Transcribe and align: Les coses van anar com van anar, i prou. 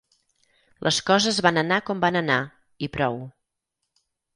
Les 0.87 0.99
coses 1.11 1.39
van 1.49 1.63
anar 1.65 1.79
com 1.91 2.03
van 2.07 2.21
anar, 2.25 2.41
i 2.89 2.95
prou. 2.99 3.23